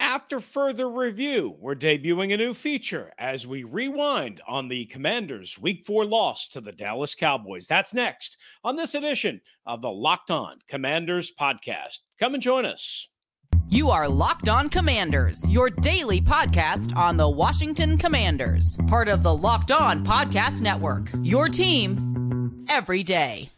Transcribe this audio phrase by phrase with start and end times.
[0.00, 5.84] After further review, we're debuting a new feature as we rewind on the Commanders' Week
[5.84, 7.66] 4 loss to the Dallas Cowboys.
[7.68, 11.98] That's next on this edition of the Locked On Commanders podcast.
[12.18, 13.08] Come and join us.
[13.68, 19.36] You are Locked On Commanders, your daily podcast on the Washington Commanders, part of the
[19.36, 21.10] Locked On Podcast Network.
[21.22, 23.50] Your team every day.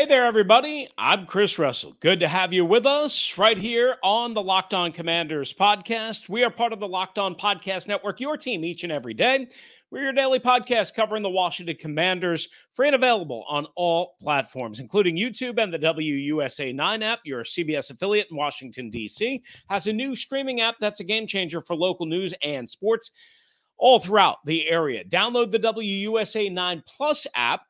[0.00, 0.88] Hey there, everybody.
[0.96, 1.94] I'm Chris Russell.
[2.00, 6.26] Good to have you with us right here on the Locked On Commanders podcast.
[6.26, 9.48] We are part of the Locked On Podcast Network, your team each and every day.
[9.90, 15.18] We're your daily podcast covering the Washington Commanders, free and available on all platforms, including
[15.18, 17.20] YouTube and the WUSA 9 app.
[17.26, 21.60] Your CBS affiliate in Washington, D.C., has a new streaming app that's a game changer
[21.60, 23.10] for local news and sports
[23.76, 25.04] all throughout the area.
[25.04, 27.64] Download the WUSA 9 Plus app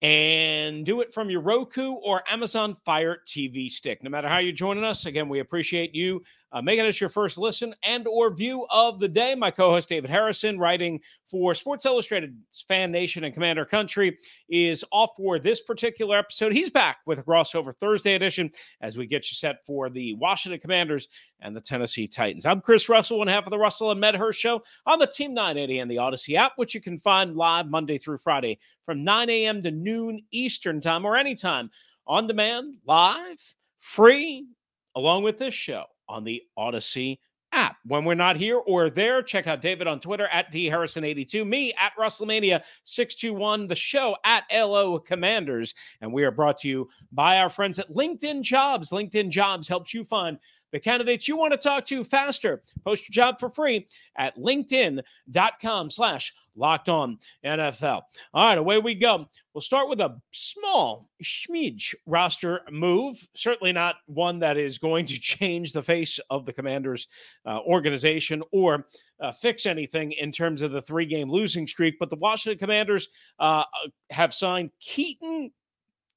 [0.00, 4.02] and do it from your Roku or Amazon Fire TV stick.
[4.02, 7.38] No matter how you're joining us, again, we appreciate you uh, making us your first
[7.38, 9.34] listen and or view of the day.
[9.34, 14.16] My co-host David Harrison, writing for Sports Illustrated Fan Nation and Commander Country,
[14.48, 16.52] is off for this particular episode.
[16.52, 20.60] He's back with a crossover Thursday edition as we get you set for the Washington
[20.60, 21.08] Commanders
[21.40, 22.46] and the Tennessee Titans.
[22.46, 25.78] I'm Chris Russell, one half of the Russell and Medhurst Show on the Team 980
[25.80, 29.62] and the Audacy app, which you can find live Monday through Friday from 9 a.m.
[29.62, 31.70] to noon Eastern time or anytime
[32.06, 34.46] on demand, live, free,
[34.94, 37.18] along with this show on the Audacy
[37.52, 37.76] app.
[37.86, 41.92] When we're not here or there, check out David on Twitter at dharrison82, me at
[41.98, 45.74] Russellmania621, the show at LO Commanders.
[46.00, 48.90] And we are brought to you by our friends at LinkedIn Jobs.
[48.90, 50.38] LinkedIn Jobs helps you find
[50.72, 52.62] the candidates you want to talk to faster.
[52.84, 53.86] Post your job for free
[54.16, 58.02] at linkedin.com slash locked on NFL.
[58.34, 59.26] All right, away we go.
[59.54, 63.16] We'll start with a small schmidge roster move.
[63.34, 67.06] Certainly not one that is going to change the face of the Commanders
[67.46, 68.86] uh, organization or
[69.20, 71.96] uh, fix anything in terms of the three game losing streak.
[71.98, 73.08] But the Washington Commanders
[73.38, 73.64] uh,
[74.10, 75.50] have signed Keaton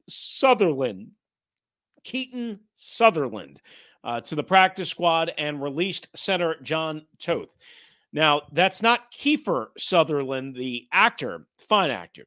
[0.10, 1.12] Sutherland.
[2.04, 3.62] Keaton Sutherland
[4.04, 7.56] uh, to the practice squad and released center Jon Toth.
[8.14, 12.26] Now, that's not Kiefer Sutherland, the actor, fine actor.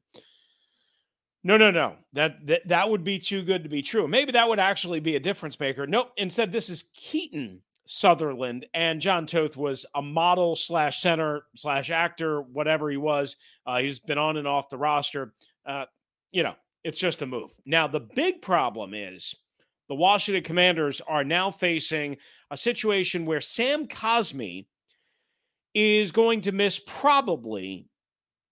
[1.42, 1.96] No, no, no.
[2.14, 4.08] That, that that would be too good to be true.
[4.08, 5.86] Maybe that would actually be a difference maker.
[5.86, 6.12] Nope.
[6.16, 12.41] Instead, this is Keaton Sutherland, and Jon Toth was a model slash center slash actor,
[12.41, 13.36] whatever he was.
[13.66, 15.34] Uh, he's been on and off the roster.
[15.66, 15.84] Uh,
[16.32, 17.50] you know, it's just a move.
[17.66, 19.34] Now, the big problem is
[19.89, 22.17] the Washington Commanders are now facing
[22.50, 24.67] a situation where Sam Cosmi
[25.75, 27.87] is going to miss probably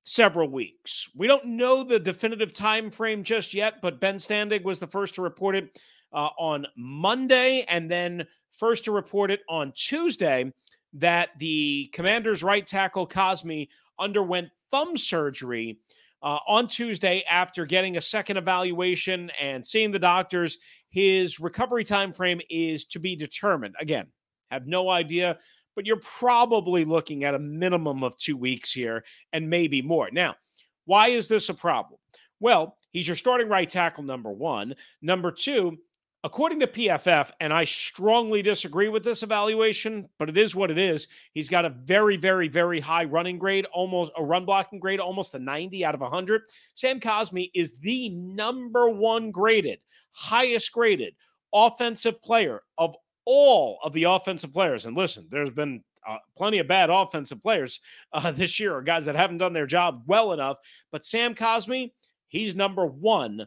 [0.05, 1.09] several weeks.
[1.15, 5.15] We don't know the definitive time frame just yet, but Ben Standig was the first
[5.15, 5.79] to report it
[6.13, 10.53] uh, on Monday and then first to report it on Tuesday
[10.95, 13.69] that the Commanders' right tackle Cosmi
[13.99, 15.79] underwent thumb surgery
[16.23, 20.59] uh, on Tuesday after getting a second evaluation and seeing the doctors.
[20.91, 23.75] His recovery time frame is to be determined.
[23.81, 24.07] Again,
[24.51, 25.39] have no idea,
[25.75, 30.11] but you're probably looking at a minimum of two weeks here and maybe more.
[30.13, 30.37] Now,
[30.85, 31.99] why is this a problem?
[32.41, 34.75] Well, he's your starting right tackle, number one.
[35.01, 35.79] Number two,
[36.25, 40.79] According to PFF, and I strongly disagree with this evaluation, but it is what it
[40.79, 41.09] is.
[41.33, 45.35] He's got a very, very, very high running grade, almost a run blocking grade, almost
[45.35, 46.43] a 90 out of 100.
[46.75, 49.81] Sam Cosmi is the number one graded,
[50.13, 51.15] highest graded
[51.53, 52.95] offensive player of
[53.25, 54.87] all of the offensive players.
[54.87, 57.81] And listen, there's been uh, plenty of bad offensive players
[58.13, 60.59] uh, this year, or guys that haven't done their job well enough.
[60.93, 61.93] But Sam Cosmi,
[62.29, 63.47] he's number one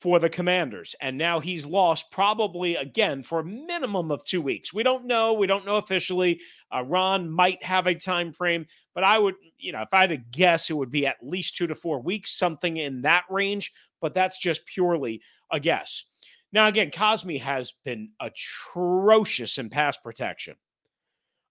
[0.00, 0.94] for the Commanders.
[1.00, 4.72] And now he's lost probably again for a minimum of two weeks.
[4.72, 5.34] We don't know.
[5.34, 6.40] We don't know officially.
[6.74, 10.10] Uh, Ron might have a time frame, but I would, you know, if I had
[10.10, 13.72] to guess, it would be at least two to four weeks, something in that range.
[14.00, 15.20] But that's just purely
[15.50, 16.04] a guess.
[16.52, 20.56] Now, again, Cosmi has been atrocious in pass protection.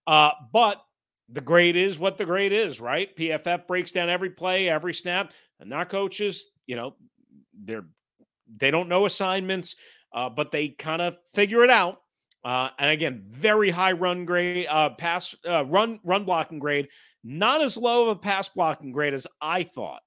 [0.08, 0.82] Uh, but
[1.30, 3.16] the grade is what the grade is, right?
[3.16, 6.96] PFF breaks down every play, every snap, and not coaches You know,
[7.54, 7.86] they're
[8.58, 9.76] they don't know assignments,
[10.14, 12.02] uh, but they kind of figure it out.
[12.44, 16.88] Uh, and again, very high run grade, uh, pass uh, run run blocking grade,
[17.24, 20.02] not as low of a pass blocking grade as I thought.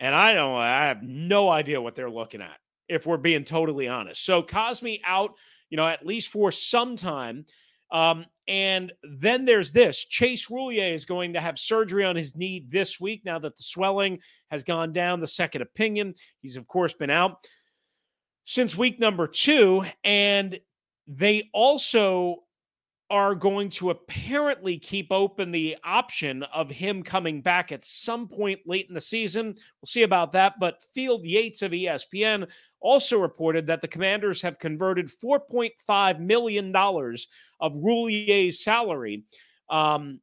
[0.00, 2.58] And I don't, I have no idea what they're looking at
[2.88, 4.24] if we're being totally honest.
[4.24, 5.34] So Cosmi out,
[5.70, 7.46] you know, at least for some time.
[7.90, 12.64] Um, and then there's this Chase Roullier is going to have surgery on his knee
[12.68, 16.14] this week now that the swelling has gone down, the second opinion.
[16.42, 17.38] He's, of course, been out
[18.44, 19.84] since week number two.
[20.04, 20.58] And
[21.08, 22.44] they also
[23.08, 28.60] are going to apparently keep open the option of him coming back at some point
[28.66, 29.46] late in the season.
[29.46, 30.54] We'll see about that.
[30.58, 32.50] But Field Yates of ESPN
[32.80, 39.24] also reported that the commanders have converted $4.5 million of Roullier's salary,
[39.70, 40.20] um,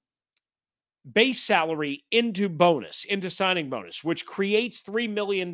[1.10, 5.54] base salary, into bonus, into signing bonus, which creates $3 million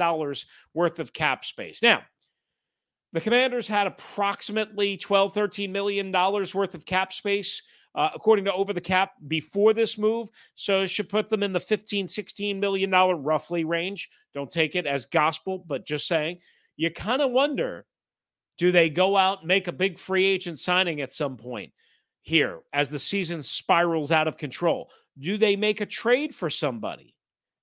[0.74, 1.82] worth of cap space.
[1.84, 2.02] Now,
[3.12, 7.64] the Commanders had approximately 12, 13 million dollars worth of cap space,
[7.96, 10.30] uh, according to over the cap before this move.
[10.56, 14.10] So it should put them in the 15, 16 million dollar roughly range.
[14.34, 16.40] Don't take it as gospel, but just saying.
[16.78, 17.86] You kind of wonder
[18.58, 21.72] do they go out make a big free agent signing at some point
[22.22, 24.92] here as the season spirals out of control?
[25.18, 27.16] Do they make a trade for somebody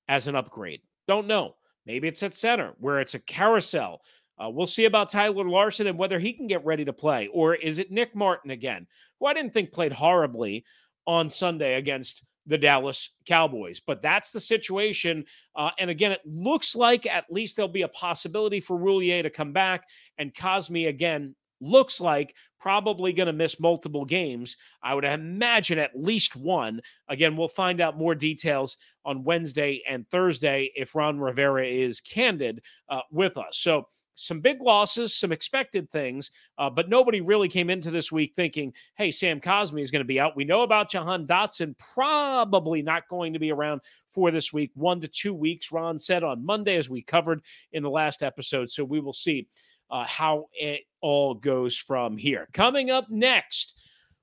[0.09, 0.81] as an upgrade?
[1.07, 1.55] Don't know.
[1.85, 4.01] Maybe it's at center where it's a carousel
[4.39, 7.29] uh, we'll see about Tyler Larson and whether he can get ready to play.
[7.29, 8.87] Or is it Nick Martin again,
[9.19, 10.65] who I didn't think played horribly
[11.07, 13.81] on Sunday against the Dallas Cowboys?
[13.81, 15.25] But that's the situation.
[15.55, 19.31] Uh, and again, it looks like at least there'll be a possibility for Roullier to
[19.31, 19.85] come back.
[20.19, 24.57] And Cosmi, again, looks like probably going to miss multiple games.
[24.83, 26.81] I would imagine at least one.
[27.09, 32.61] Again, we'll find out more details on Wednesday and Thursday if Ron Rivera is candid
[32.89, 33.59] uh, with us.
[33.59, 33.87] So
[34.17, 38.73] some big losses, some expected things, uh, but nobody really came into this week thinking,
[38.97, 40.37] hey, Sam Cosmi is going to be out.
[40.37, 45.01] We know about Jahan Dotson probably not going to be around for this week, one
[45.03, 47.43] to two weeks, Ron said on Monday, as we covered
[47.73, 48.71] in the last episode.
[48.71, 49.47] So we will see
[49.91, 52.49] uh, how it all goes from here.
[52.53, 53.79] Coming up next,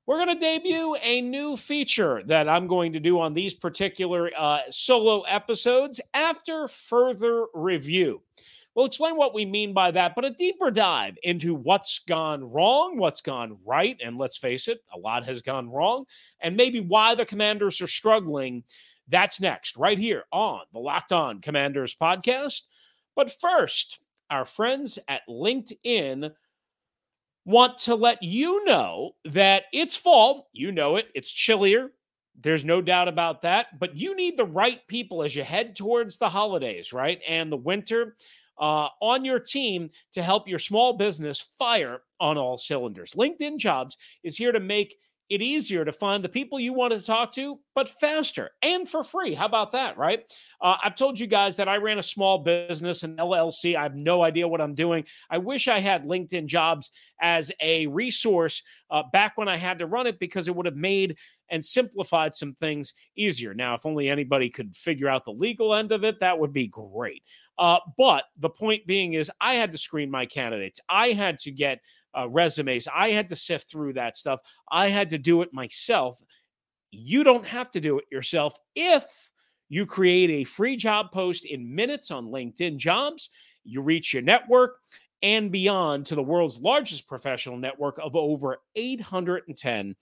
[0.06, 4.32] we're going to debut a new feature that I'm going to do on these particular
[4.38, 8.22] uh, solo episodes after further review.
[8.76, 12.98] We'll explain what we mean by that, but a deeper dive into what's gone wrong,
[12.98, 16.06] what's gone right, and let's face it, a lot has gone wrong,
[16.42, 18.64] and maybe why the commanders are struggling.
[19.08, 22.62] That's next, right here on the Locked On Commanders podcast.
[23.16, 24.00] But first,
[24.30, 26.32] our friends at LinkedIn
[27.46, 30.50] want to let you know that it's fall.
[30.54, 31.92] You know it, it's chillier.
[32.42, 33.78] There's no doubt about that.
[33.78, 37.20] But you need the right people as you head towards the holidays, right?
[37.28, 38.16] And the winter
[38.64, 43.14] uh, on your team to help your small business fire on all cylinders.
[43.14, 44.96] LinkedIn Jobs is here to make
[45.30, 49.04] it easier to find the people you want to talk to, but faster and for
[49.04, 49.34] free.
[49.34, 50.24] How about that, right?
[50.62, 53.76] Uh, I've told you guys that I ran a small business, an LLC.
[53.76, 55.06] I have no idea what I'm doing.
[55.30, 56.92] I wish I had LinkedIn jobs
[57.22, 58.62] as a resource
[58.92, 61.18] uh, back when I had to run it because it would have made
[61.50, 63.54] and simplified some things easier.
[63.54, 66.68] Now, if only anybody could figure out the legal end of it, that would be
[66.68, 67.24] great.
[67.58, 71.52] Uh, but the point being is, I had to screen my candidates, I had to
[71.52, 71.80] get
[72.18, 72.88] uh, resumes.
[72.94, 74.42] I had to sift through that stuff.
[74.70, 76.22] I had to do it myself.
[76.92, 79.32] You don't have to do it yourself if
[79.70, 83.30] you create a free job post in minutes on LinkedIn Jobs.
[83.64, 84.78] You reach your network
[85.22, 89.96] and beyond to the world's largest professional network of over 810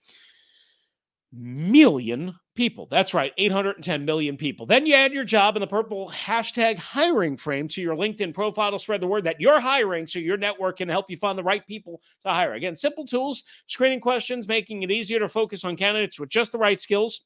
[1.32, 2.86] million people.
[2.90, 4.66] That's right, 810 million people.
[4.66, 8.72] Then you add your job in the purple hashtag hiring frame to your LinkedIn profile
[8.72, 11.42] to spread the word that you're hiring so your network can help you find the
[11.42, 12.52] right people to hire.
[12.54, 16.58] Again, simple tools, screening questions, making it easier to focus on candidates with just the
[16.58, 17.22] right skills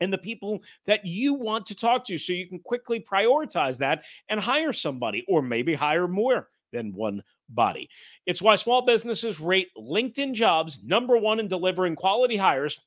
[0.00, 4.04] and the people that you want to talk to so you can quickly prioritize that
[4.28, 7.88] and hire somebody or maybe hire more than one body.
[8.26, 12.80] It's why small businesses rate LinkedIn jobs number one in delivering quality hires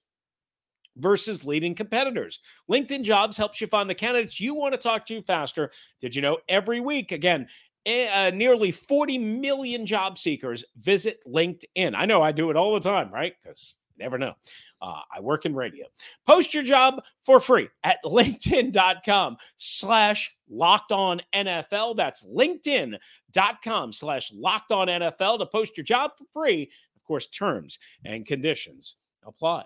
[0.98, 2.40] versus leading competitors.
[2.70, 5.72] LinkedIn Jobs helps you find the candidates you want to talk to faster.
[6.02, 7.48] Did you know every week, again,
[7.88, 11.94] uh, nearly 40 million job seekers visit LinkedIn.
[11.96, 13.34] I know I do it all the time, right?
[13.42, 14.34] Because never know.
[14.82, 15.86] Uh, I work in radio.
[16.26, 21.96] Post your job for free at linkedin.com slash locked on NFL.
[21.96, 26.70] That's linkedin.com slash locked on NFL to post your job for free.
[26.96, 29.66] Of course, terms and conditions apply.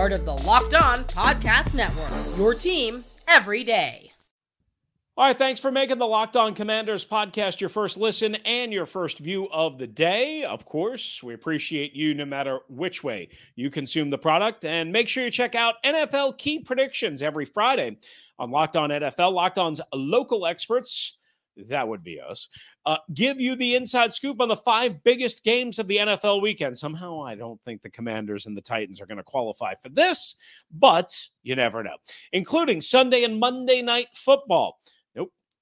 [0.00, 2.38] part of the Locked On Podcast Network.
[2.38, 4.10] Your team every day.
[5.14, 8.86] All right, thanks for making the Locked On Commanders podcast your first listen and your
[8.86, 10.42] first view of the day.
[10.44, 14.64] Of course, we appreciate you no matter which way you consume the product.
[14.64, 17.98] And make sure you check out NFL Key Predictions every Friday
[18.38, 19.34] on Locked On NFL.
[19.34, 21.18] Locked On's local experts
[21.68, 22.48] that would be us,
[22.86, 26.76] uh, give you the inside scoop on the five biggest games of the NFL weekend.
[26.76, 30.36] Somehow, I don't think the Commanders and the Titans are going to qualify for this,
[30.70, 31.12] but
[31.42, 31.96] you never know,
[32.32, 34.78] including Sunday and Monday night football.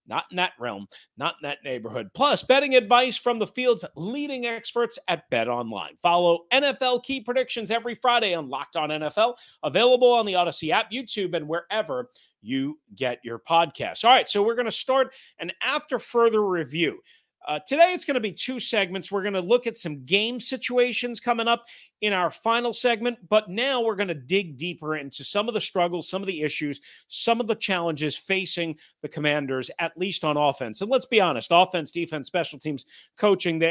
[0.08, 2.10] Not in that realm, not in that neighborhood.
[2.14, 5.96] Plus, betting advice from the field's leading experts at Bet Online.
[6.02, 10.90] Follow NFL key predictions every Friday on Locked On NFL, available on the Audacy app,
[10.90, 12.08] YouTube, and wherever
[12.40, 14.04] you get your podcasts.
[14.04, 17.00] All right, so we're going to start and after further review.
[17.46, 19.10] Uh, today, it's going to be two segments.
[19.10, 21.64] We're going to look at some game situations coming up
[22.00, 25.60] in our final segment, but now we're going to dig deeper into some of the
[25.60, 30.36] struggles, some of the issues, some of the challenges facing the commanders, at least on
[30.36, 30.80] offense.
[30.80, 32.84] And let's be honest offense, defense, special teams,
[33.16, 33.62] coaching,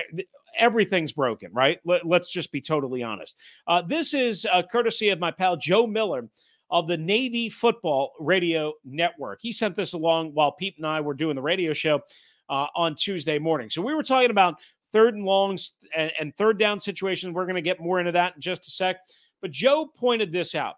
[0.58, 1.80] everything's broken, right?
[1.86, 3.36] Let, us just be totally honest.
[3.68, 6.30] Uh, this is uh, courtesy of my pal Joe Miller
[6.70, 9.40] of the Navy Football Radio Network.
[9.42, 12.02] He sent this along while Pete and I were doing the radio show
[12.50, 13.70] uh, on Tuesday morning.
[13.70, 14.56] So we were talking about
[14.92, 17.34] third and longs and, and third down situations.
[17.34, 18.98] We're going to get more into that in just a sec.
[19.42, 20.76] But Joe pointed this out.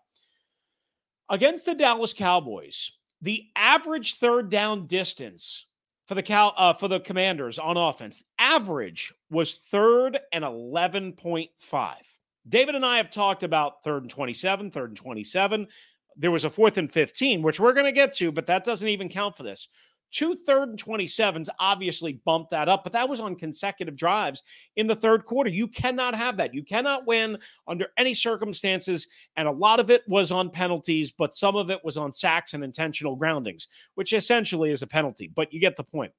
[1.30, 5.68] Against the Dallas Cowboys, the average third down distance
[6.08, 11.94] for the Cal uh, for the Commanders on offense average was third and 11.5.
[12.48, 15.68] David and I have talked about third and 27, third and 27.
[16.18, 18.88] There was a fourth and 15, which we're going to get to, but that doesn't
[18.88, 19.68] even count for this.
[20.12, 24.44] Two third and 27s obviously bumped that up, but that was on consecutive drives
[24.75, 25.50] in the third quarter.
[25.50, 26.54] You cannot have that.
[26.54, 27.38] You cannot win
[27.68, 29.08] under any circumstances.
[29.36, 32.54] And a lot of it was on penalties, but some of it was on sacks
[32.54, 35.32] and intentional groundings, which essentially is a penalty.
[35.34, 36.12] But you get the point.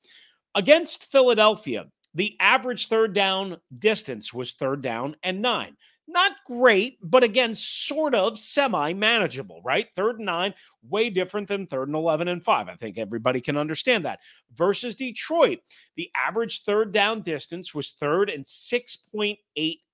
[0.54, 5.76] Against Philadelphia, the average third down distance was third down and nine.
[6.12, 9.86] Not great, but again, sort of semi manageable, right?
[9.94, 12.68] Third and nine, way different than third and 11 and five.
[12.68, 14.18] I think everybody can understand that.
[14.52, 15.60] Versus Detroit,
[15.94, 19.36] the average third down distance was third and 6.8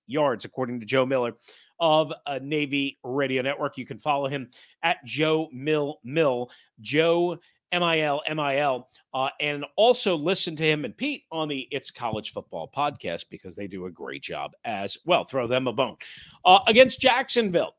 [0.07, 1.35] yards, according to Joe Miller
[1.79, 3.77] of a Navy Radio Network.
[3.77, 4.49] You can follow him
[4.83, 6.51] at Joe Mill Mill.
[6.81, 7.39] Joe
[7.73, 12.71] MIL, MIL, uh, and also listen to him and Pete on the It's College Football
[12.75, 15.25] podcast because they do a great job as well.
[15.25, 15.97] Throw them a bone.
[16.45, 17.75] Uh, against Jacksonville,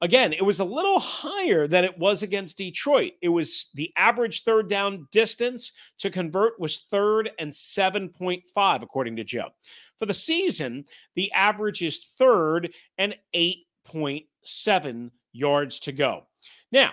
[0.00, 3.12] again, it was a little higher than it was against Detroit.
[3.20, 9.24] It was the average third down distance to convert was third and 7.5, according to
[9.24, 9.50] Joe.
[9.98, 10.84] For the season,
[11.14, 16.26] the average is third and 8.7 yards to go.
[16.72, 16.92] Now,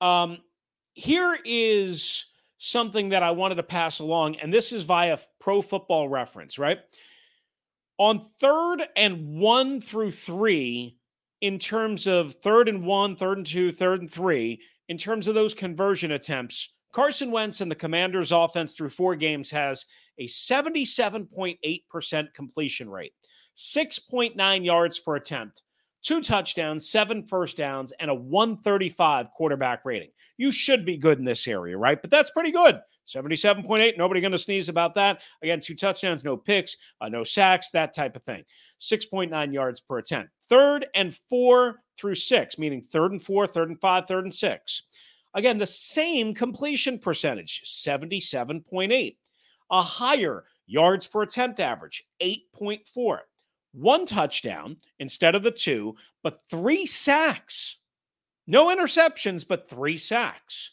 [0.00, 0.38] um,
[0.98, 2.24] here is
[2.58, 6.80] something that I wanted to pass along, and this is via pro football reference, right?
[7.98, 10.96] On third and one through three,
[11.40, 15.36] in terms of third and one, third and two, third and three, in terms of
[15.36, 19.86] those conversion attempts, Carson Wentz and the Commanders' offense through four games has
[20.18, 23.12] a 77.8% completion rate,
[23.56, 25.62] 6.9 yards per attempt,
[26.02, 30.10] two touchdowns, seven first downs, and a 135 quarterback rating.
[30.36, 32.00] You should be good in this area, right?
[32.00, 32.80] But that's pretty good.
[33.08, 33.96] 77.8.
[33.96, 35.22] Nobody going to sneeze about that.
[35.42, 38.44] Again, two touchdowns, no picks, uh, no sacks, that type of thing.
[38.80, 40.30] 6.9 yards per attempt.
[40.42, 44.82] Third and four through six, meaning third and four, third and five, third and six.
[45.34, 49.16] Again, the same completion percentage, 77.8.
[49.70, 53.18] A higher yards per attempt average, 8.4
[53.78, 57.78] one touchdown instead of the two, but three sacks.
[58.46, 60.72] No interceptions, but three sacks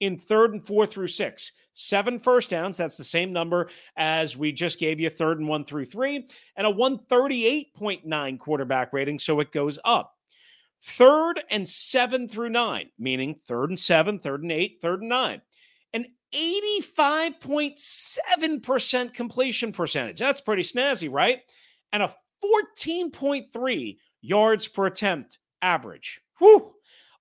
[0.00, 1.52] in third and four through six.
[1.74, 2.76] Seven first downs.
[2.76, 6.66] That's the same number as we just gave you third and one through three, and
[6.66, 9.18] a 138.9 quarterback rating.
[9.18, 10.12] So it goes up.
[10.82, 15.40] Third and seven through nine, meaning third and seven, third and eight, third and nine.
[15.92, 20.18] An 85.7% completion percentage.
[20.18, 21.40] That's pretty snazzy, right?
[21.92, 26.20] And a 14.3 yards per attempt average.
[26.38, 26.72] Whew.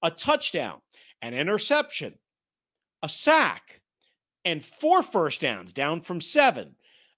[0.02, 0.82] a touchdown,
[1.22, 2.16] an interception,
[3.02, 3.82] a sack,
[4.44, 6.76] and four first downs, down from seven,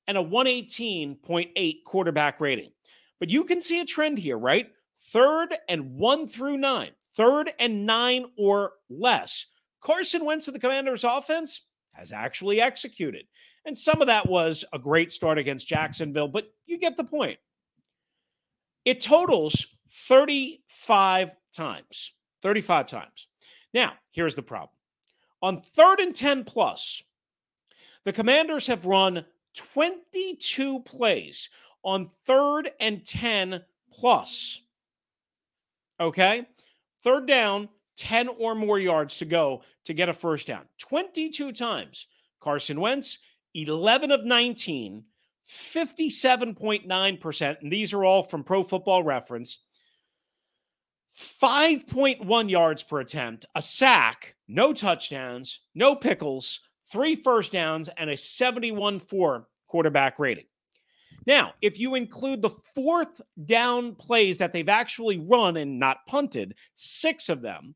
[0.07, 2.71] and a 118.8 quarterback rating.
[3.19, 4.67] But you can see a trend here, right?
[5.11, 9.47] Third and one through nine, third and nine or less.
[9.81, 11.61] Carson Wentz of the Commanders' offense
[11.93, 13.25] has actually executed.
[13.65, 17.39] And some of that was a great start against Jacksonville, but you get the point.
[18.85, 22.13] It totals 35 times.
[22.41, 23.27] 35 times.
[23.73, 24.69] Now, here's the problem.
[25.41, 27.03] On third and 10 plus,
[28.03, 29.25] the Commanders have run
[29.55, 31.49] 22 plays
[31.83, 34.61] on third and 10 plus.
[35.99, 36.45] Okay?
[37.03, 40.65] Third down, 10 or more yards to go to get a first down.
[40.79, 42.07] 22 times.
[42.39, 43.19] Carson Wentz,
[43.53, 45.03] 11 of 19,
[45.49, 47.61] 57.9%.
[47.61, 49.59] And these are all from Pro Football Reference.
[51.15, 56.59] 5.1 yards per attempt, a sack, no touchdowns, no pickles,
[56.91, 60.43] three first downs, and a 71 4 quarterback rating.
[61.25, 66.55] Now, if you include the fourth down plays that they've actually run and not punted,
[66.75, 67.75] six of them,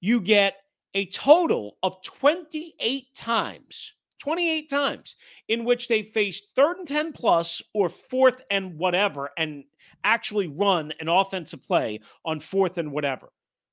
[0.00, 0.56] you get
[0.94, 5.16] a total of 28 times, 28 times
[5.48, 9.64] in which they faced third and 10 plus or fourth and whatever and
[10.04, 13.32] actually run an offensive play on fourth and whatever.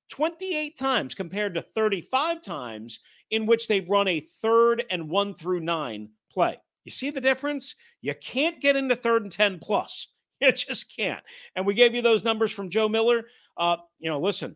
[0.09, 2.99] 28 times compared to 35 times
[3.29, 6.57] in which they've run a third and one through nine play.
[6.85, 7.75] You see the difference?
[8.01, 10.07] You can't get into third and 10 plus.
[10.39, 11.23] You just can't.
[11.55, 13.23] And we gave you those numbers from Joe Miller.
[13.57, 14.55] Uh, you know, listen,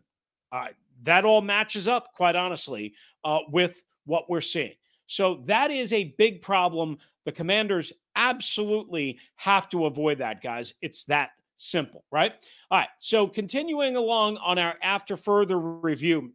[0.52, 0.68] uh,
[1.02, 2.94] that all matches up, quite honestly,
[3.24, 4.74] uh, with what we're seeing.
[5.06, 6.98] So that is a big problem.
[7.24, 10.74] The commanders absolutely have to avoid that, guys.
[10.80, 12.32] It's that simple, right?
[12.70, 12.88] All right.
[12.98, 16.32] So continuing along on our after further review,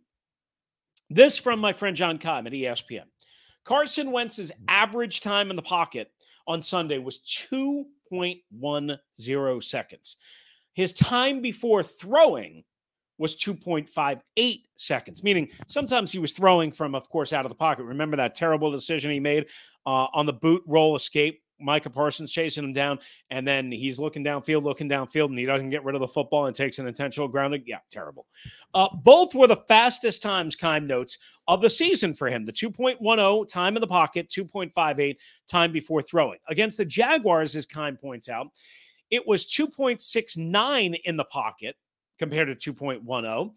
[1.10, 3.06] this from my friend John Keim at ESPN.
[3.64, 4.64] Carson Wentz's mm-hmm.
[4.68, 6.12] average time in the pocket
[6.48, 10.18] on Sunday was 2.10 seconds.
[10.74, 12.64] His time before throwing
[13.18, 17.84] was 2.58 seconds, meaning sometimes he was throwing from, of course, out of the pocket.
[17.84, 19.48] Remember that terrible decision he made
[19.86, 23.00] uh, on the boot roll escape Micah Parsons chasing him down,
[23.30, 26.46] and then he's looking downfield, looking downfield, and he doesn't get rid of the football
[26.46, 27.64] and takes an intentional grounding.
[27.66, 28.27] Yeah, terrible.
[28.74, 32.46] Uh, both were the fastest times, Keim notes, of the season for him.
[32.46, 36.40] The 2.10 time in the pocket, 2.58 time before throwing.
[36.48, 38.48] Against the Jaguars, as Keim points out,
[39.10, 41.75] it was 2.69 in the pocket
[42.18, 43.51] compared to 2.10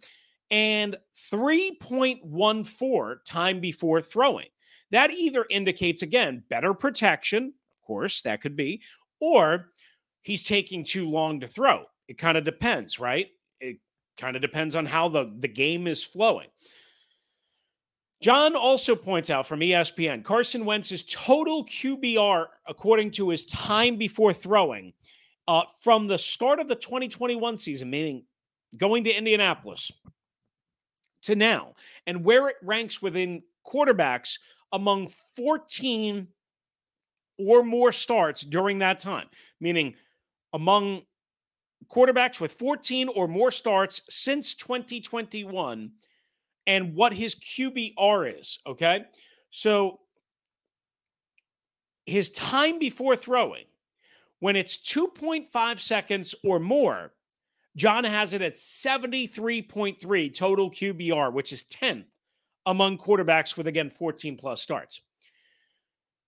[0.50, 0.96] and
[1.32, 4.48] 3.14 time before throwing.
[4.90, 8.82] That either indicates, again, better protection, of course, that could be,
[9.20, 9.70] or
[10.22, 11.84] he's taking too long to throw.
[12.08, 13.28] It kind of depends, right?
[13.60, 13.78] It
[14.16, 16.48] kind of depends on how the, the game is flowing.
[18.20, 24.32] John also points out from ESPN Carson Wentz's total QBR, according to his time before
[24.34, 24.92] throwing,
[25.48, 28.24] uh, from the start of the 2021 season, meaning
[28.76, 29.90] going to Indianapolis,
[31.22, 31.74] to now,
[32.06, 34.38] and where it ranks within quarterbacks
[34.72, 36.26] among 14
[37.38, 39.26] or more starts during that time,
[39.60, 39.94] meaning
[40.52, 41.02] among
[41.90, 45.90] quarterbacks with 14 or more starts since 2021
[46.66, 48.58] and what his QBR is.
[48.66, 49.04] Okay.
[49.50, 50.00] So
[52.06, 53.64] his time before throwing,
[54.40, 57.12] when it's 2.5 seconds or more,
[57.76, 62.04] John has it at 73.3 total QBR, which is 10th
[62.66, 65.00] among quarterbacks with, again, 14 plus starts.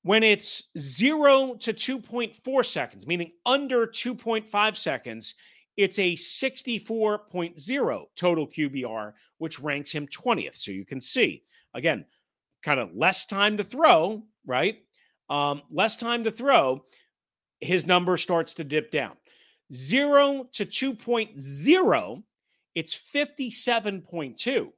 [0.02, 5.34] When it's zero to 2.4 seconds, meaning under 2.5 seconds,
[5.76, 10.56] it's a 64.0 total QBR, which ranks him 20th.
[10.56, 11.42] So you can see,
[11.74, 12.04] again,
[12.62, 14.78] kind of less time to throw, right?
[15.30, 16.84] Um, less time to throw,
[17.60, 19.12] his number starts to dip down.
[19.72, 22.22] Zero to 2.0,
[22.74, 24.72] it's 57.2.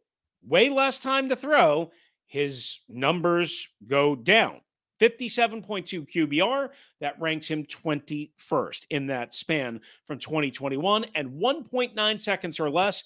[0.46, 1.90] Way less time to throw,
[2.26, 4.60] his numbers go down.
[5.00, 6.70] 57.2 QBR.
[7.00, 13.04] That ranks him 21st in that span from 2021 and 1.9 seconds or less,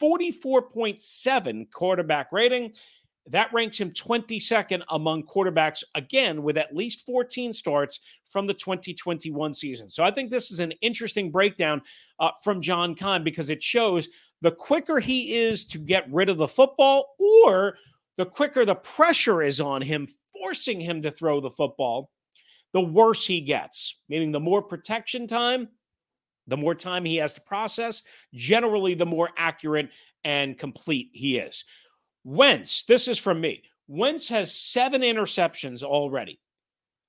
[0.00, 2.72] 44.7 quarterback rating.
[3.30, 9.52] That ranks him 22nd among quarterbacks, again, with at least 14 starts from the 2021
[9.52, 9.88] season.
[9.88, 11.82] So I think this is an interesting breakdown
[12.18, 14.08] uh, from John Keim because it shows
[14.40, 17.14] the quicker he is to get rid of the football
[17.44, 17.76] or
[18.16, 20.08] the quicker the pressure is on him
[20.40, 22.10] forcing him to throw the football,
[22.72, 23.96] the worse he gets.
[24.08, 25.68] Meaning, the more protection time,
[26.46, 29.90] the more time he has to process, generally, the more accurate
[30.24, 31.64] and complete he is.
[32.28, 33.62] Wentz, this is from me.
[33.86, 36.38] Wentz has seven interceptions already.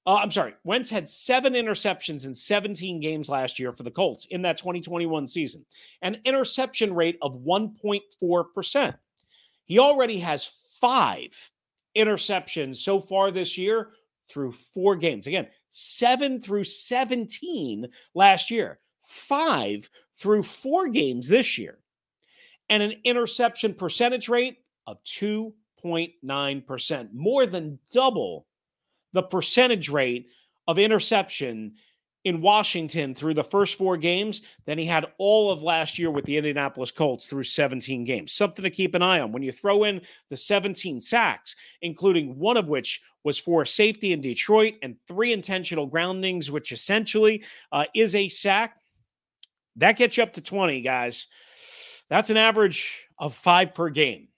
[0.06, 0.56] Uh, I'm sorry.
[0.64, 5.28] Wentz had seven interceptions in 17 games last year for the Colts in that 2021
[5.28, 5.66] season,
[6.02, 8.98] an interception rate of 1.4%.
[9.66, 10.46] He already has
[10.80, 11.52] five
[11.98, 13.90] interceptions so far this year
[14.30, 15.28] through four games.
[15.28, 21.78] Again, seven through 17 last year, five through four games this year,
[22.70, 28.48] and an interception percentage rate of 2.9%, more than double
[29.14, 30.30] the percentage rate
[30.68, 31.76] of interception
[32.26, 36.26] in Washington through the first four games than he had all of last year with
[36.26, 38.34] the Indianapolis Colts through 17 games.
[38.34, 39.32] Something to keep an eye on.
[39.32, 44.22] When you throw in the 17 sacks, including one of which was for safety in
[44.22, 48.76] Detroit and three intentional groundings, which essentially uh, is a sack,
[49.78, 51.28] that gets you up to 20, guys.
[52.10, 54.30] That's an average of five per game.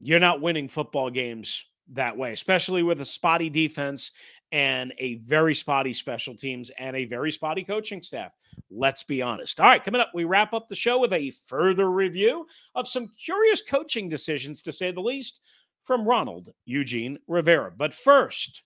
[0.00, 4.12] You're not winning football games that way, especially with a spotty defense
[4.52, 8.32] and a very spotty special teams and a very spotty coaching staff.
[8.70, 9.58] Let's be honest.
[9.60, 13.08] All right, coming up, we wrap up the show with a further review of some
[13.08, 15.40] curious coaching decisions, to say the least,
[15.82, 17.72] from Ronald Eugene Rivera.
[17.76, 18.62] But first,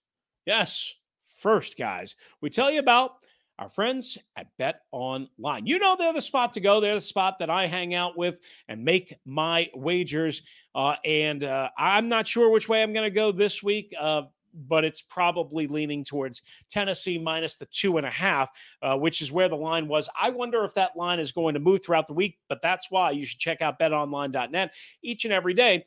[0.46, 0.94] yes,
[1.36, 3.12] first, guys, we tell you about
[3.58, 5.66] our friends at Bet Online.
[5.66, 6.80] You know they're the spot to go.
[6.80, 10.42] They're the spot that I hang out with and make my wagers.
[10.74, 13.92] Uh, and uh, I'm not sure which way I'm going to go this week.
[13.98, 14.22] Uh,
[14.66, 18.50] but it's probably leaning towards Tennessee minus the two and a half,
[18.82, 20.08] uh, which is where the line was.
[20.20, 23.10] I wonder if that line is going to move throughout the week, but that's why
[23.12, 25.84] you should check out betonline.net each and every day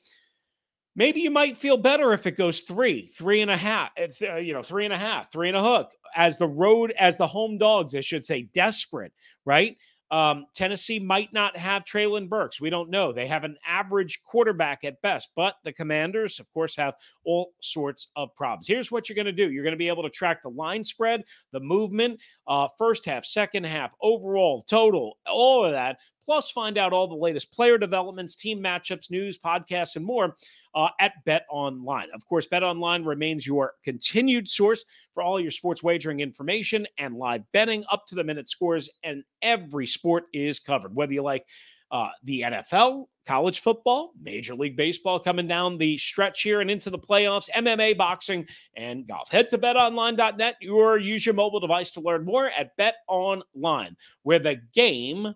[0.95, 4.53] Maybe you might feel better if it goes three, three and a half, uh, you
[4.53, 7.57] know, three and a half, three and a hook as the road, as the home
[7.57, 9.13] dogs, I should say, desperate,
[9.45, 9.77] right?
[10.11, 12.59] Um, Tennessee might not have Treylon Burks.
[12.59, 13.13] We don't know.
[13.13, 18.09] They have an average quarterback at best, but the Commanders, of course, have all sorts
[18.17, 18.67] of problems.
[18.67, 20.83] Here's what you're going to do you're going to be able to track the line
[20.83, 21.23] spread,
[21.53, 25.97] the movement, uh, first half, second half, overall, total, all of that
[26.31, 30.33] plus find out all the latest player developments, team matchups, news, podcasts, and more
[30.73, 32.07] uh, at Bet Online.
[32.13, 37.17] Of course, Bet Online remains your continued source for all your sports wagering information and
[37.17, 40.95] live betting, up to the minute scores, and every sport is covered.
[40.95, 41.45] Whether you like
[41.91, 46.89] uh, the NFL, college football, Major League Baseball coming down the stretch here and into
[46.89, 49.29] the playoffs, MMA, boxing, and golf.
[49.29, 54.39] Head to betonline.net or use your mobile device to learn more at Bet Online, where
[54.39, 55.35] the game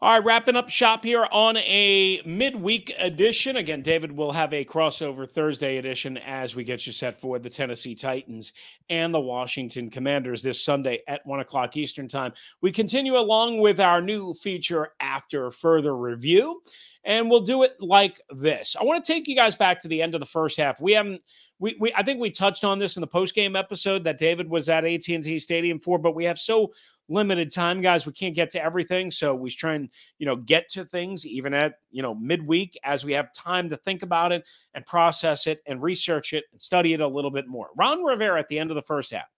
[0.00, 3.56] All right, wrapping up shop here on a midweek edition.
[3.56, 7.48] Again, David will have a crossover Thursday edition as we get you set for the
[7.48, 8.52] Tennessee Titans
[8.90, 12.32] and the Washington Commanders this Sunday at 1 o'clock Eastern Time.
[12.60, 16.60] We continue along with our new feature after further review,
[17.04, 18.76] and we'll do it like this.
[18.78, 20.80] I want to take you guys back to the end of the first half.
[20.80, 21.22] We haven't
[21.58, 24.48] we, we I think we touched on this in the post game episode that David
[24.48, 26.72] was at AT&T Stadium for, but we have so
[27.08, 28.06] limited time, guys.
[28.06, 29.88] We can't get to everything, so we try and
[30.18, 33.76] you know get to things even at you know midweek as we have time to
[33.76, 37.46] think about it and process it and research it and study it a little bit
[37.46, 37.68] more.
[37.76, 39.28] Ron Rivera at the end of the first half,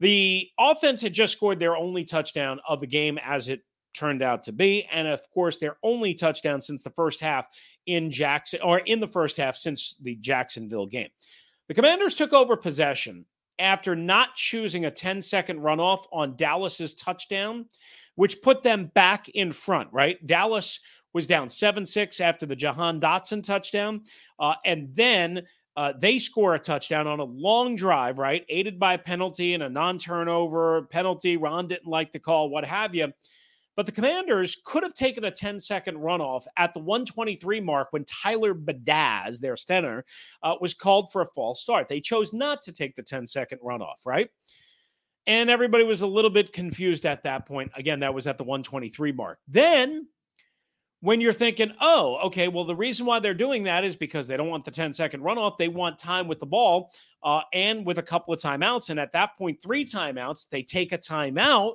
[0.00, 3.62] the offense had just scored their only touchdown of the game as it
[3.94, 4.86] turned out to be.
[4.92, 7.48] And of course, their only touchdown since the first half
[7.86, 11.08] in Jackson or in the first half since the Jacksonville game.
[11.68, 13.24] The Commanders took over possession
[13.58, 17.66] after not choosing a 10 second runoff on Dallas's touchdown,
[18.16, 20.24] which put them back in front, right?
[20.26, 20.80] Dallas
[21.12, 24.02] was down 7 6 after the Jahan Dotson touchdown.
[24.38, 25.44] Uh, and then
[25.76, 28.44] uh, they score a touchdown on a long drive, right?
[28.48, 31.36] Aided by a penalty and a non turnover penalty.
[31.36, 33.12] Ron didn't like the call, what have you.
[33.76, 38.04] But the Commanders could have taken a 10 second runoff at the 123 mark when
[38.04, 40.04] Tyler Biadasz, their center,
[40.42, 41.88] uh, was called for a false start.
[41.88, 44.30] They chose not to take the 10 second runoff, right?
[45.26, 47.72] And everybody was a little bit confused at that point.
[47.74, 49.38] Again, that was at the 123 mark.
[49.48, 50.06] Then,
[51.00, 54.38] when you're thinking, oh, okay, well, the reason why they're doing that is because they
[54.38, 55.58] don't want the 10 second runoff.
[55.58, 56.90] They want time with the ball
[57.22, 58.88] uh, and with a couple of timeouts.
[58.88, 61.74] And at that point, three timeouts, they take a timeout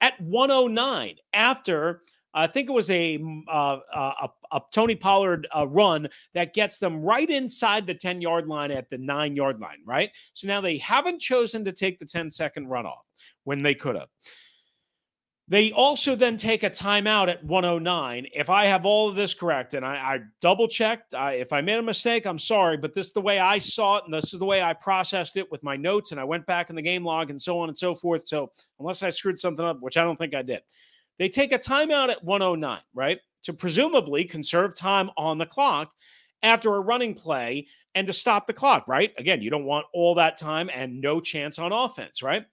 [0.00, 6.08] at 109 after I think it was a uh, a, a, Tony Pollard uh, run
[6.34, 10.10] that gets them right inside the 10 yard line at the nine yard line, right?
[10.34, 13.02] So now they haven't chosen to take the 10 second runoff
[13.44, 14.08] when they could have.
[15.50, 18.28] They also then take a timeout at 109.
[18.32, 21.60] If I have all of this correct, and I, I double checked, I, if I
[21.60, 24.32] made a mistake, I'm sorry, but this is the way I saw it, and this
[24.32, 26.82] is the way I processed it with my notes, and I went back in the
[26.82, 28.28] game log and so on and so forth.
[28.28, 30.62] So unless I screwed something up, which I don't think I did,
[31.18, 33.18] they take a timeout at 109, right?
[33.42, 35.92] To presumably conserve time on the clock
[36.44, 39.12] after a running play and to stop the clock, right?
[39.18, 42.44] Again, you don't want all that time and no chance on offense, right?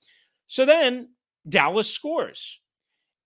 [0.47, 1.10] So then
[1.47, 2.60] Dallas scores.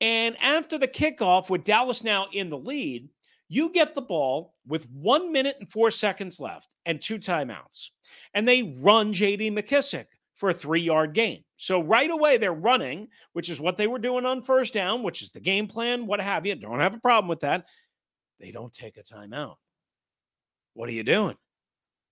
[0.02, 3.08] And after the kickoff, with Dallas now in the lead,
[3.48, 7.90] you get the ball with one minute and four seconds left and two timeouts.
[8.34, 11.44] And they run JD McKissic for a three yard gain.
[11.58, 15.22] So right away, they're running, which is what they were doing on first down, which
[15.22, 16.56] is the game plan, what have you.
[16.56, 17.68] Don't have a problem with that.
[18.40, 19.58] They don't take a timeout.
[20.74, 21.36] What are you doing?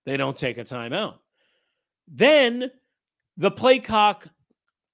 [0.06, 1.16] They don't take a timeout.
[2.06, 2.70] Then
[3.36, 4.28] the play clock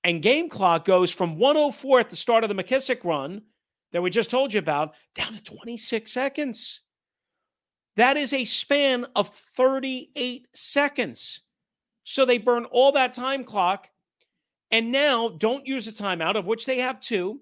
[0.07, 3.43] and game clock goes from 104 at the start of the McKissic run
[3.91, 6.83] that we just told you about down to 26 seconds.
[7.97, 11.41] That is a span of 38 seconds.
[12.05, 13.89] So they burn all that time clock
[14.71, 17.41] and now don't use a timeout, of which they have two.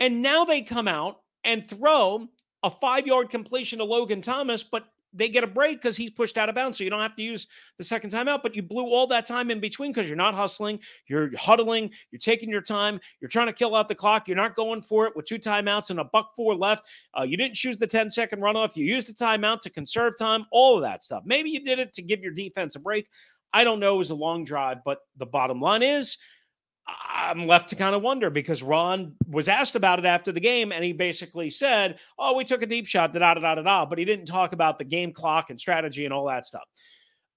[0.00, 2.28] And now they come out and throw
[2.62, 6.38] a five yard completion to Logan Thomas, but they get a break because he's pushed
[6.38, 6.78] out of bounds.
[6.78, 7.46] So you don't have to use
[7.78, 10.34] the second time out, but you blew all that time in between because you're not
[10.34, 14.36] hustling, you're huddling, you're taking your time, you're trying to kill out the clock, you're
[14.36, 16.84] not going for it with two timeouts and a buck four left.
[17.18, 20.44] Uh, you didn't choose the 10 second runoff, you used the timeout to conserve time,
[20.50, 21.22] all of that stuff.
[21.26, 23.08] Maybe you did it to give your defense a break.
[23.52, 23.96] I don't know.
[23.96, 26.16] It was a long drive, but the bottom line is
[26.86, 30.72] I'm left to kind of wonder because Ron was asked about it after the game,
[30.72, 33.86] and he basically said, "Oh, we took a deep shot, da da da da da,"
[33.86, 36.64] but he didn't talk about the game clock and strategy and all that stuff.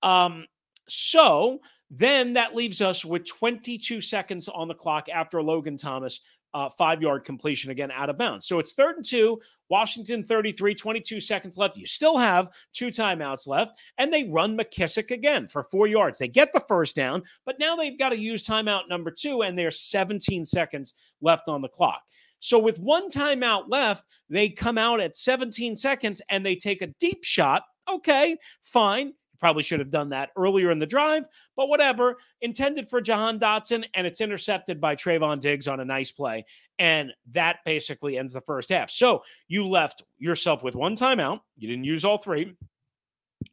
[0.02, 0.46] Um,
[0.88, 1.60] so
[1.92, 6.20] then that leaves us with 22 seconds on the clock after Logan Thomas
[6.56, 8.48] uh, five yard completion again out of bounds.
[8.48, 11.76] So it's third and two, Washington 33, 22 seconds left.
[11.76, 16.18] You still have two timeouts left, and they run McKissic again for four yards.
[16.18, 19.60] They get the first down, but now they've got to use timeout number two, and
[19.60, 22.02] there's 17 seconds left on the clock.
[22.40, 26.88] So with one timeout left, they come out at 17 seconds and they take a
[26.88, 27.64] deep shot.
[27.90, 29.14] Okay, fine.
[29.46, 32.18] Probably should have done that earlier in the drive, but whatever.
[32.42, 36.46] Intended for Jahan Dotson, and it's intercepted by Trevon Diggs on a nice play.
[36.80, 38.90] And that basically ends the first half.
[38.90, 41.42] So you left yourself with one timeout.
[41.58, 42.56] You didn't use all three.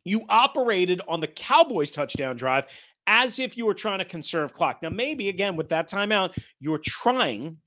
[0.02, 2.68] You operated on the Cowboys touchdown drive
[3.06, 4.78] as if you were trying to conserve clock.
[4.82, 7.58] Now, maybe again with that timeout, you're trying,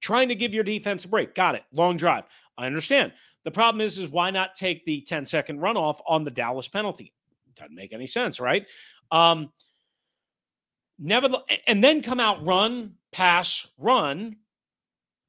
[0.00, 1.34] trying to give your defense a break.
[1.34, 1.64] Got it.
[1.72, 2.24] Long drive.
[2.56, 3.12] I understand.
[3.44, 7.12] The problem is, is why not take the 10 second runoff on the Dallas penalty?
[7.58, 8.66] Doesn't make any sense, right?
[9.10, 9.52] Um,
[10.98, 11.28] never,
[11.66, 14.36] and then come out, run, pass, run,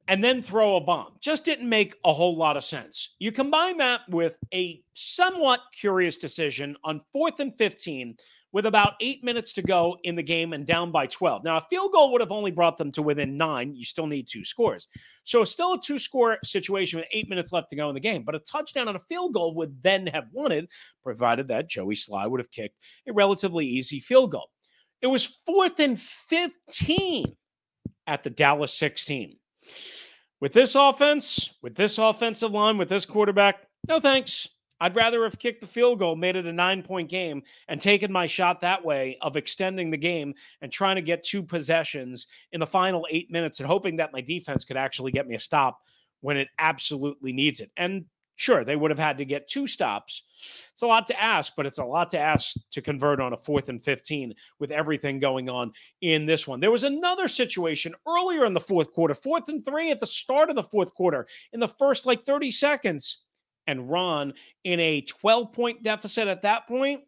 [0.09, 1.13] and then throw a bomb.
[1.21, 3.15] Just didn't make a whole lot of sense.
[3.19, 8.15] You combine that with a somewhat curious decision on fourth and 15
[8.51, 11.43] with about eight minutes to go in the game and down by 12.
[11.43, 13.75] Now, a field goal would have only brought them to within nine.
[13.75, 14.87] You still need two scores.
[15.25, 18.23] So still a two score situation with eight minutes left to go in the game.
[18.23, 20.69] But a touchdown and a field goal would then have won it,
[21.03, 24.49] provided that Joey Slye would have kicked a relatively easy field goal.
[25.03, 27.35] It was fourth and 15
[28.07, 29.35] at the Dallas 16.
[30.41, 34.47] With this offense, with this offensive line, with this quarterback, no thanks.
[34.81, 38.11] I'd rather have kicked the field goal, made it a nine point game, and taken
[38.11, 42.61] my shot that way of extending the game and trying to get two possessions in
[42.61, 45.79] the final eight minutes and hoping that my defense could actually get me a stop
[46.21, 47.71] when it absolutely needs it.
[47.75, 48.05] And
[48.39, 50.23] sure, they would have had to get two stops.
[50.71, 53.37] It's a lot to ask, but it's a lot to ask to convert on a
[53.37, 56.61] fourth and 15 with everything going on in this one.
[56.61, 60.49] There was another situation earlier in the fourth quarter, fourth and three at the start
[60.49, 63.17] of the fourth quarter, in the first like 30 seconds
[63.67, 67.01] and Ron in a 12 point deficit at that point.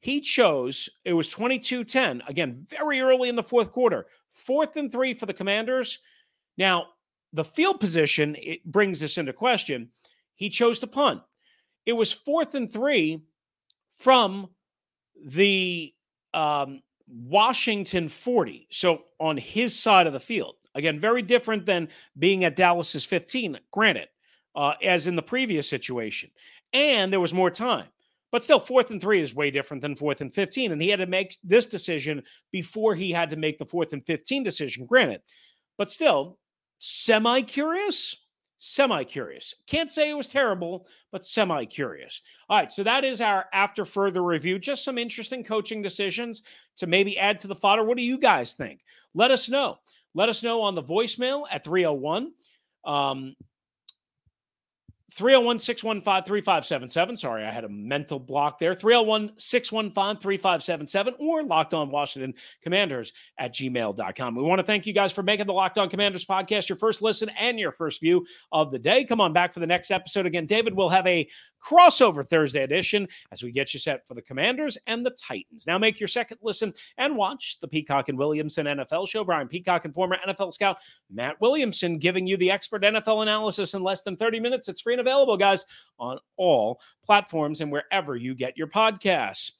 [0.00, 4.90] He chose, it was 22 10, again, very early in the fourth quarter, fourth and
[4.90, 5.98] three for the commanders.
[6.56, 6.86] Now,
[7.34, 9.90] the field position it brings this into question.
[10.36, 11.22] He chose to punt.
[11.86, 13.22] It was fourth and three
[13.98, 14.48] from
[15.24, 15.92] the
[16.32, 18.68] um, Washington 40.
[18.70, 20.56] So on his side of the field.
[20.74, 24.08] Again, very different than being at Dallas's 15, granted
[24.56, 26.30] uh, as in the previous situation.
[26.72, 27.86] And there was more time.
[28.32, 30.72] But still, fourth and three is way different than fourth and 15.
[30.72, 34.04] And he had to make this decision before he had to make the fourth and
[34.04, 34.86] 15 decision.
[34.86, 35.20] Granted,
[35.78, 36.38] but still
[36.78, 38.16] semi curious.
[38.66, 39.54] Semi curious.
[39.66, 42.22] Can't say it was terrible, but semi curious.
[42.48, 44.58] All right, so that is our after further review.
[44.58, 46.40] Just some interesting coaching decisions
[46.78, 47.84] to maybe add to the fodder.
[47.84, 48.80] What do you guys think?
[49.12, 49.76] Let us know.
[50.14, 52.32] Let us know on the voicemail at 301
[52.86, 53.34] um,
[55.14, 57.16] 301 615 3577.
[57.16, 58.74] Sorry, I had a mental block there.
[58.74, 64.34] 301 615 3577 or locked on Washington Commanders at gmail.com.
[64.34, 67.00] We want to thank you guys for making the Locked On Commanders podcast your first
[67.00, 69.04] listen and your first view of the day.
[69.04, 70.26] Come on back for the next episode.
[70.26, 71.28] Again, David will have a
[71.64, 75.66] crossover Thursday edition as we get you set for the Commanders and the Titans.
[75.66, 79.24] Now make your second listen and watch the Peacock and Williamson NFL show.
[79.24, 80.78] Brian Peacock and former NFL scout
[81.10, 84.68] Matt Williamson giving you the expert NFL analysis in less than 30 minutes.
[84.68, 85.64] It's free and available, guys,
[85.98, 89.52] on all platforms and wherever you get your podcasts.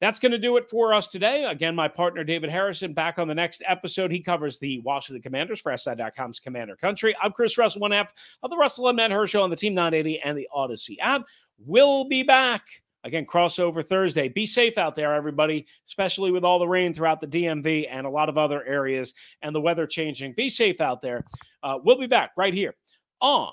[0.00, 1.44] That's going to do it for us today.
[1.44, 4.12] Again, my partner David Harrison back on the next episode.
[4.12, 7.16] He covers the Washington Commanders for SI.com's Commander Country.
[7.20, 10.20] I'm Chris Russell, one half of the Russell and Medhurst Show on the Team 980
[10.20, 11.22] and the Audacy app.
[11.58, 12.62] We'll be back.
[13.04, 14.28] Again, crossover Thursday.
[14.28, 18.10] Be safe out there, everybody, especially with all the rain throughout the DMV and a
[18.10, 20.32] lot of other areas and the weather changing.
[20.34, 21.24] Be safe out there.
[21.62, 22.74] Uh, we'll be back right here
[23.20, 23.52] on